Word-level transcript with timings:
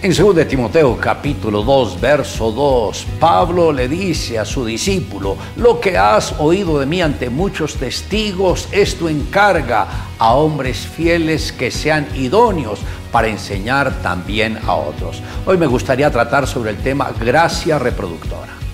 En 0.00 0.14
2 0.14 0.46
Timoteo 0.46 0.96
capítulo 0.96 1.64
2, 1.64 2.00
verso 2.00 2.52
2, 2.52 3.04
Pablo 3.18 3.72
le 3.72 3.88
dice 3.88 4.38
a 4.38 4.44
su 4.44 4.64
discípulo, 4.64 5.36
lo 5.56 5.80
que 5.80 5.98
has 5.98 6.38
oído 6.38 6.78
de 6.78 6.86
mí 6.86 7.02
ante 7.02 7.30
muchos 7.30 7.74
testigos, 7.74 8.68
esto 8.70 9.08
encarga 9.08 9.88
a 10.16 10.34
hombres 10.34 10.86
fieles 10.86 11.50
que 11.50 11.72
sean 11.72 12.06
idóneos 12.14 12.78
para 13.10 13.26
enseñar 13.26 13.92
también 14.00 14.60
a 14.68 14.74
otros. 14.74 15.20
Hoy 15.44 15.56
me 15.56 15.66
gustaría 15.66 16.12
tratar 16.12 16.46
sobre 16.46 16.70
el 16.70 16.76
tema 16.76 17.10
gracia 17.18 17.80
reproductora. 17.80 18.67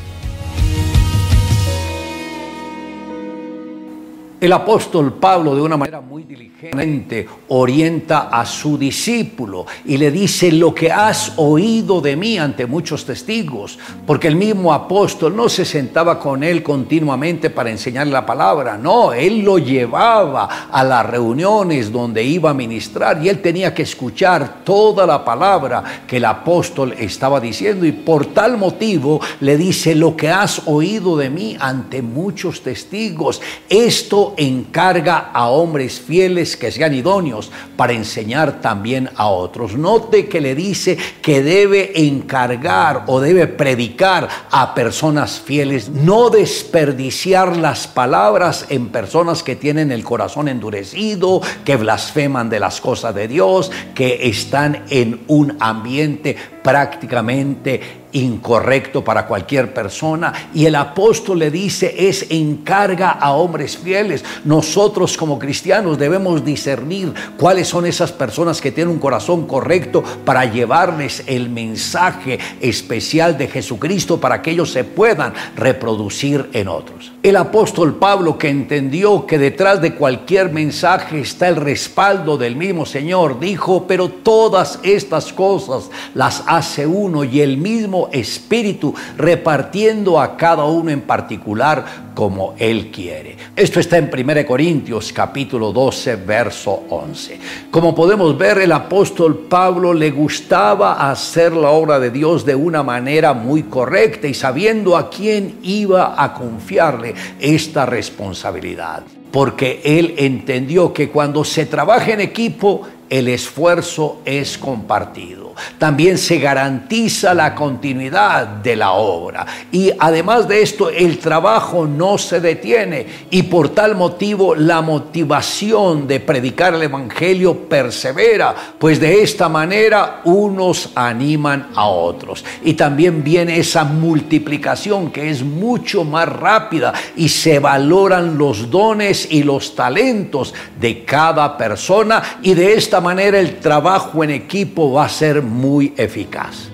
El 4.45 4.53
apóstol 4.53 5.15
Pablo 5.15 5.55
de 5.55 5.63
una 5.63 5.79
manera 5.79 6.03
muy 6.03 6.25
diligentemente 6.25 7.27
orienta 7.49 8.29
a 8.29 8.45
su 8.45 8.77
discípulo 8.77 9.65
y 9.87 9.97
le 9.97 10.11
dice 10.11 10.53
lo 10.53 10.75
que 10.75 10.93
has 10.93 11.33
oído 11.37 12.03
de 12.03 12.15
mí 12.15 12.37
ante 12.37 12.67
muchos 12.67 13.07
testigos, 13.07 13.79
porque 14.07 14.29
el 14.29 14.37
mismo 14.37 14.75
apóstol 14.75 15.35
no 15.35 15.49
se 15.49 15.65
sentaba 15.65 16.21
con 16.21 16.45
él 16.45 16.63
continuamente 16.63 17.49
para 17.49 17.71
enseñarle 17.71 18.13
la 18.13 18.27
palabra, 18.27 18.77
no, 18.77 19.15
él 19.15 19.41
lo 19.41 19.57
llevaba 19.57 20.69
a 20.71 20.85
las 20.85 21.07
reuniones 21.07 21.91
donde 21.91 22.23
iba 22.23 22.51
a 22.51 22.55
ministrar 22.55 23.25
y 23.25 23.31
él 23.31 23.41
tenía 23.41 23.73
que 23.73 23.85
escuchar 23.85 24.63
toda 24.63 25.07
la 25.07 25.25
palabra 25.25 26.03
que 26.07 26.19
el 26.19 26.27
apóstol 26.27 26.95
estaba 26.99 27.41
diciendo 27.41 27.87
y 27.87 27.93
por 27.93 28.27
tal 28.27 28.59
motivo 28.59 29.23
le 29.41 29.57
dice 29.57 29.95
lo 29.95 30.15
que 30.15 30.29
has 30.29 30.61
oído 30.67 31.17
de 31.17 31.31
mí 31.31 31.57
ante 31.59 32.03
muchos 32.03 32.61
testigos. 32.61 33.41
Esto 33.71 34.34
encarga 34.37 35.31
a 35.33 35.49
hombres 35.49 36.01
fieles 36.01 36.57
que 36.57 36.71
sean 36.71 36.95
idóneos 36.95 37.51
para 37.77 37.93
enseñar 37.93 38.61
también 38.61 39.11
a 39.17 39.29
otros. 39.29 39.77
Note 39.77 40.29
que 40.29 40.41
le 40.41 40.55
dice 40.55 40.97
que 41.23 41.43
debe 41.43 42.07
encargar 42.07 43.05
o 43.07 43.21
debe 43.21 43.47
predicar 43.47 44.29
a 44.51 44.75
personas 44.75 45.41
fieles, 45.41 45.89
no 45.89 46.31
desperdiciar 46.31 47.57
las 47.57 47.87
palabras 47.87 48.67
en 48.69 48.89
personas 48.89 49.43
que 49.43 49.57
tienen 49.57 49.91
el 49.91 50.05
corazón 50.05 50.49
endurecido, 50.49 51.41
que 51.65 51.77
blasfeman 51.77 52.51
de 52.51 52.61
las 52.61 52.81
cosas 52.81 53.15
de 53.15 53.29
Dios, 53.29 53.71
que 53.95 54.29
están 54.29 54.85
en 54.91 55.23
un 55.29 55.57
ambiente 55.61 56.37
prácticamente 56.65 58.05
incorrecto 58.13 59.05
para 59.05 59.27
cualquier 59.27 59.75
persona. 59.75 60.33
Y 60.55 60.65
el 60.65 60.77
apóstol 60.77 61.41
le 61.41 61.51
dice, 61.51 61.95
es 62.09 62.31
encarga 62.31 63.11
a 63.11 63.33
hombres 63.33 63.77
fieles. 63.77 64.25
Nosotros 64.45 65.17
como 65.17 65.39
cristianos 65.39 65.99
debemos 65.99 66.45
discernir 66.45 67.13
cuáles 67.37 67.69
son 67.69 67.85
esas 67.85 68.13
personas 68.13 68.61
que 68.61 68.73
tienen 68.73 68.95
un 68.95 69.01
corazón 69.01 69.47
correcto 69.47 70.03
para 70.25 70.47
llevarles 70.47 71.25
el 71.27 71.51
mensaje 71.51 72.39
especial 72.61 73.37
de 73.37 73.49
Jesucristo 73.49 74.19
para 74.19 74.41
que 74.41 74.53
ellos 74.53 74.73
se 74.73 74.85
puedan 74.85 75.35
reproducir 75.57 76.49
en 76.55 76.69
otros. 76.69 77.13
El 77.23 77.37
apóstol 77.37 77.97
Pablo 77.97 78.39
que 78.39 78.49
entendió 78.49 79.27
que 79.27 79.39
detrás 79.39 79.83
de 79.83 79.95
cualquier 79.95 80.53
mensaje 80.53 81.21
está 81.21 81.49
el 81.49 81.57
respaldo 81.57 82.39
del 82.39 82.55
mismo 82.55 82.87
Señor, 82.87 83.41
dijo, 83.41 83.87
pero 83.87 84.09
todas 84.09 84.79
estas 84.83 85.33
cosas 85.33 85.91
las 86.15 86.45
hace 86.57 86.87
uno 86.87 87.25
y 87.25 87.41
el 87.41 87.57
mismo 87.57 88.09
Espíritu, 88.13 88.95
repartiendo 89.17 90.21
a 90.21 90.37
cada 90.37 90.65
uno 90.65 90.91
en 90.91 91.03
particular 91.03 91.85
como 92.15 92.55
Él 92.59 92.91
quiere. 92.91 93.37
Esto 93.57 93.81
está 93.81 93.99
en 93.99 94.11
1 94.13 94.47
Corintios 94.47 95.13
capítulo 95.13 95.73
12, 95.73 96.17
verso 96.17 96.85
11. 96.89 97.41
Como 97.71 97.95
podemos 97.95 98.37
ver, 98.39 98.59
el 98.59 98.73
apóstol 98.73 99.47
Pablo 99.49 99.93
le 99.93 100.11
gustaba 100.11 101.11
hacer 101.11 101.53
la 101.53 101.71
obra 101.71 101.99
de 101.99 102.11
Dios 102.11 102.45
de 102.45 102.55
una 102.55 102.83
manera 102.83 103.33
muy 103.35 103.65
correcta 103.65 104.29
y 104.29 104.35
sabiendo 104.35 104.97
a 104.97 105.11
quién 105.11 105.59
iba 105.63 106.23
a 106.23 106.35
confiarle 106.35 107.15
esta 107.41 107.87
responsabilidad. 107.87 109.03
Porque 109.31 109.81
él 109.85 110.15
entendió 110.19 110.93
que 110.93 111.11
cuando 111.11 111.45
se 111.45 111.67
trabaja 111.67 112.13
en 112.13 112.21
equipo, 112.21 112.83
el 113.11 113.29
esfuerzo 113.29 114.21
es 114.25 114.59
compartido 114.59 115.45
también 115.79 116.19
se 116.19 116.39
garantiza 116.39 117.35
la 117.35 117.55
continuidad 117.55 118.47
de 118.47 118.77
la 118.77 118.93
obra. 118.93 119.47
Y 119.71 119.91
además 119.99 120.49
de 120.49 120.63
esto, 120.63 120.91
el 120.91 121.19
trabajo 121.19 121.87
no 121.87 122.19
se 122.19 122.41
detiene 122.41 123.07
y 123.31 123.45
por 123.45 123.71
tal 123.71 123.97
motivo 123.97 124.55
la 124.55 124.81
motivación 124.83 126.07
de 126.07 126.21
predicar 126.21 126.75
el 126.75 126.83
Evangelio 126.83 127.69
persevera, 127.69 128.55
pues 128.79 129.01
de 129.01 129.23
esta 129.23 129.49
manera 129.49 130.21
unos 130.25 130.91
animan 130.95 131.69
a 131.75 131.87
otros. 131.87 132.45
Y 132.65 132.75
también 132.75 133.23
viene 133.23 133.59
esa 133.59 133.85
multiplicación 133.85 135.11
que 135.11 135.31
es 135.31 135.43
mucho 135.43 136.05
más 136.05 136.29
rápida 136.29 136.93
y 137.17 137.29
se 137.29 137.59
valoran 137.59 138.39
los 138.39 138.71
dones 138.71 139.29
y 139.31 139.43
los 139.43 139.75
talentos 139.75 140.55
de 140.81 141.05
cada 141.05 141.57
persona 141.57 142.23
y 142.43 142.55
de 142.55 142.75
esta 142.95 143.03
manera 143.03 143.41
el 143.41 143.59
trabajo 143.59 144.23
en 144.23 144.31
equipo 144.31 144.93
va 144.93 145.07
a 145.07 145.09
ser 145.09 145.43
muy 145.43 145.93
eficaz. 145.97 146.69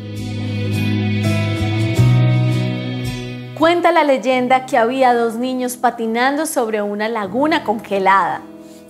Cuenta 3.58 3.90
la 3.90 4.04
leyenda 4.04 4.66
que 4.66 4.76
había 4.76 5.14
dos 5.14 5.36
niños 5.36 5.78
patinando 5.78 6.44
sobre 6.44 6.82
una 6.82 7.08
laguna 7.08 7.64
congelada. 7.64 8.42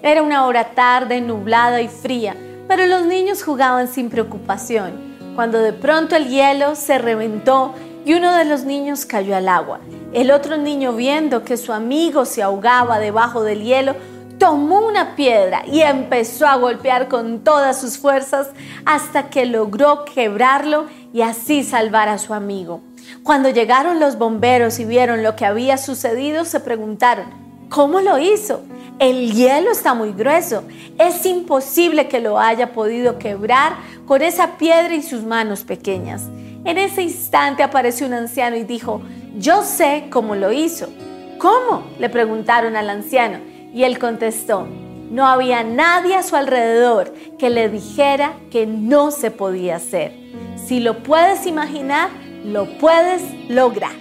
Era 0.03 0.25
una 0.25 0.45
hora 0.45 0.71
tarde, 0.71 1.21
nublada 1.21 1.81
y 1.81 1.87
fría, 1.87 2.35
pero 2.67 2.85
los 2.87 3.07
niños 3.07 3.45
jugaban 3.45 3.87
sin 3.87 4.11
preocupación, 4.11 4.91
cuando 5.37 5.61
de 5.61 5.73
pronto 5.73 6.17
el 6.17 6.27
hielo 6.27 6.75
se 6.75 6.99
reventó 6.99 7.75
y 8.05 8.15
uno 8.15 8.35
de 8.35 8.45
los 8.45 8.65
niños 8.65 9.07
cayó 9.07 9.37
al 9.37 9.49
agua. 9.49 9.79
El 10.12 10.33
otro 10.33 10.57
niño, 10.57 10.95
viendo 10.95 11.45
que 11.45 11.57
su 11.57 11.73
amigo 11.73 12.25
se 12.25 12.43
ahogaba 12.43 12.99
debajo 12.99 13.45
del 13.45 13.62
hielo, 13.62 13.95
tomó 14.41 14.87
una 14.87 15.17
piedra 15.17 15.62
y 15.67 15.83
empezó 15.83 16.47
a 16.47 16.56
golpear 16.56 17.09
con 17.09 17.45
todas 17.45 17.78
sus 17.78 17.99
fuerzas 17.99 18.49
hasta 18.87 19.28
que 19.28 19.45
logró 19.45 20.06
quebrarlo 20.06 20.87
y 21.12 21.21
así 21.21 21.62
salvar 21.62 22.09
a 22.09 22.17
su 22.17 22.33
amigo. 22.33 22.81
Cuando 23.23 23.50
llegaron 23.50 24.00
los 24.00 24.17
bomberos 24.17 24.81
y 24.81 24.87
vieron 24.87 25.23
lo 25.23 25.37
que 25.37 25.45
había 25.45 25.77
sucedido, 25.77 26.47
se 26.47 26.59
preguntaron, 26.59 27.27
¿cómo 27.69 28.00
lo 28.00 28.19
hizo? 28.19 28.62
El 28.99 29.34
hielo 29.34 29.71
está 29.71 29.93
muy 29.93 30.12
grueso. 30.12 30.65
Es 30.99 31.27
imposible 31.27 32.09
que 32.09 32.21
lo 32.21 32.41
haya 32.41 32.73
podido 32.73 33.19
quebrar 33.19 33.75
con 34.06 34.23
esa 34.23 34.56
piedra 34.56 34.95
y 34.95 35.03
sus 35.03 35.23
manos 35.23 35.65
pequeñas. 35.65 36.23
En 36.65 36.79
ese 36.79 37.03
instante 37.03 37.62
apareció 37.62 38.06
un 38.06 38.15
anciano 38.15 38.56
y 38.56 38.65
dijo, 38.65 39.03
yo 39.37 39.62
sé 39.65 40.06
cómo 40.11 40.34
lo 40.34 40.50
hizo. 40.50 40.89
¿Cómo? 41.37 41.84
le 41.99 42.09
preguntaron 42.09 42.75
al 42.75 42.89
anciano. 42.89 43.50
Y 43.72 43.84
él 43.84 43.98
contestó, 43.98 44.66
no 45.10 45.26
había 45.26 45.64
nadie 45.64 46.16
a 46.16 46.22
su 46.22 46.36
alrededor 46.36 47.12
que 47.38 47.50
le 47.50 47.69
dijera 47.69 48.34
que 48.50 48.66
no 48.66 49.10
se 49.10 49.31
podía 49.31 49.76
hacer. 49.76 50.12
Si 50.56 50.81
lo 50.81 51.03
puedes 51.03 51.47
imaginar, 51.47 52.10
lo 52.44 52.78
puedes 52.78 53.22
lograr. 53.48 53.92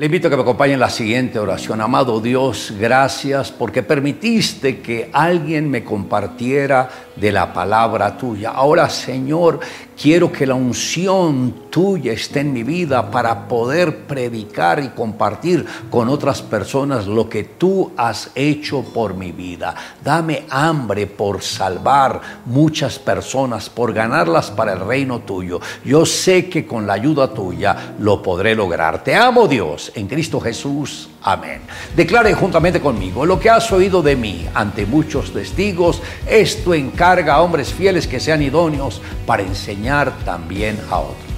Le 0.00 0.06
invito 0.06 0.28
a 0.28 0.30
que 0.30 0.36
me 0.36 0.42
acompañe 0.42 0.72
en 0.72 0.80
la 0.80 0.88
siguiente 0.88 1.38
oración. 1.38 1.78
Amado 1.82 2.22
Dios, 2.22 2.72
gracias 2.78 3.52
porque 3.52 3.82
permitiste 3.82 4.80
que 4.80 5.10
alguien 5.12 5.70
me 5.70 5.84
compartiera 5.84 6.88
de 7.20 7.30
la 7.30 7.52
palabra 7.52 8.16
tuya. 8.16 8.50
Ahora, 8.50 8.88
Señor, 8.88 9.60
quiero 10.00 10.32
que 10.32 10.46
la 10.46 10.54
unción 10.54 11.54
tuya 11.70 12.12
esté 12.12 12.40
en 12.40 12.52
mi 12.52 12.62
vida 12.62 13.10
para 13.10 13.46
poder 13.46 14.06
predicar 14.06 14.82
y 14.82 14.88
compartir 14.88 15.66
con 15.90 16.08
otras 16.08 16.40
personas 16.40 17.06
lo 17.06 17.28
que 17.28 17.44
tú 17.44 17.92
has 17.96 18.30
hecho 18.34 18.82
por 18.82 19.14
mi 19.14 19.32
vida. 19.32 19.74
Dame 20.02 20.44
hambre 20.48 21.06
por 21.06 21.42
salvar 21.42 22.20
muchas 22.46 22.98
personas, 22.98 23.68
por 23.68 23.92
ganarlas 23.92 24.50
para 24.50 24.72
el 24.72 24.80
reino 24.80 25.20
tuyo. 25.20 25.60
Yo 25.84 26.06
sé 26.06 26.48
que 26.48 26.66
con 26.66 26.86
la 26.86 26.94
ayuda 26.94 27.34
tuya 27.34 27.94
lo 27.98 28.22
podré 28.22 28.54
lograr. 28.54 29.04
Te 29.04 29.14
amo 29.14 29.46
Dios, 29.46 29.92
en 29.94 30.08
Cristo 30.08 30.40
Jesús. 30.40 31.10
Amén. 31.22 31.60
Declare 31.94 32.32
juntamente 32.34 32.80
conmigo 32.80 33.26
lo 33.26 33.38
que 33.38 33.50
has 33.50 33.70
oído 33.72 34.02
de 34.02 34.16
mí 34.16 34.46
ante 34.54 34.86
muchos 34.86 35.32
testigos. 35.32 36.00
Esto 36.26 36.74
encarga 36.74 37.34
a 37.34 37.42
hombres 37.42 37.72
fieles 37.72 38.06
que 38.06 38.20
sean 38.20 38.42
idóneos 38.42 39.02
para 39.26 39.42
enseñar 39.42 40.12
también 40.24 40.78
a 40.90 40.98
otros. 40.98 41.29